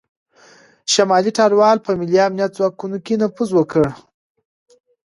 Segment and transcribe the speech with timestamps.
[0.93, 3.85] شمالي ټلوالې په ملي امنیتي ځواکونو کې نفوذ وکړ